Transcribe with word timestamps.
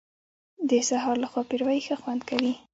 د 0.69 0.71
سهار 0.89 1.15
له 1.23 1.27
خوا 1.31 1.41
پېروی 1.49 1.79
ښه 1.85 1.95
خوند 2.01 2.21
کوي. 2.29 2.53